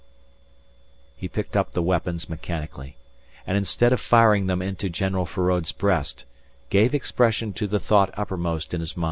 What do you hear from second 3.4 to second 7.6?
and instead of firing them into General Feraud's breast, gave expression